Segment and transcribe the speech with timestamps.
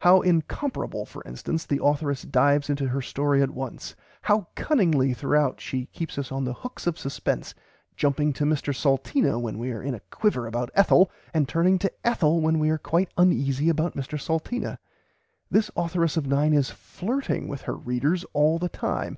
[0.00, 3.96] How incomparably, for instance, the authoress dives [Pg xi] into her story at once.
[4.20, 7.54] How cunningly throughout she keeps us on the hooks of suspense,
[7.96, 11.90] jumping to Mr Salteena when we are in a quiver about Ethel, and turning to
[12.06, 14.76] Ethel when we are quite uneasy about Mr Salteena.
[15.50, 19.16] This authoress of nine is flirting with her readers all the time.